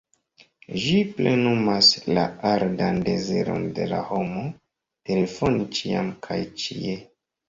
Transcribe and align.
Ĝi 0.83 0.93
plenumas 1.17 1.89
la 2.17 2.23
ardan 2.51 2.97
deziron 3.09 3.67
de 3.81 3.85
la 3.91 3.99
homo, 4.13 4.45
telefoni 5.11 5.67
ĉiam 5.81 6.09
kaj 6.29 6.39
ĉie. 6.65 6.97